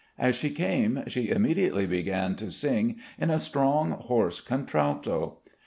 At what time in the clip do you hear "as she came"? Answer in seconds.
0.17-1.03